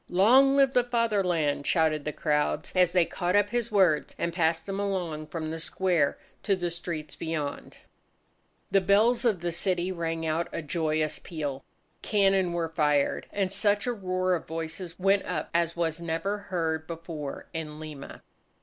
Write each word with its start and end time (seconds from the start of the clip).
"Long 0.09 0.55
live 0.55 0.73
the 0.73 0.83
Fatherland!" 0.83 1.67
shouted 1.67 2.05
the 2.05 2.11
crowds, 2.11 2.73
as 2.75 2.91
they 2.91 3.05
caught 3.05 3.35
up 3.35 3.51
his 3.51 3.71
words 3.71 4.15
and 4.17 4.33
passed 4.33 4.65
them 4.65 4.79
along 4.79 5.27
from 5.27 5.51
the 5.51 5.59
square 5.59 6.17
to 6.41 6.55
the 6.55 6.71
streets 6.71 7.15
beyond. 7.15 7.77
The 8.71 8.81
bells 8.81 9.25
of 9.25 9.41
the 9.41 9.51
city 9.51 9.91
rang 9.91 10.25
out 10.25 10.47
a 10.51 10.63
joyous 10.63 11.19
peal. 11.19 11.63
Cannon 12.01 12.51
were 12.51 12.69
fired. 12.69 13.27
And 13.31 13.53
such 13.53 13.85
a 13.85 13.93
roar 13.93 14.33
of 14.33 14.47
voices 14.47 14.97
went 14.97 15.23
up 15.25 15.49
as 15.53 15.75
was 15.75 16.01
never 16.01 16.39
heard 16.49 16.87
before 16.87 17.45
in 17.53 17.79
Lima. 17.79 18.23